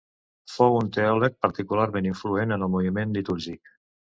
[0.53, 3.75] Fou un teòleg particularment influent en el moviment litúrgic.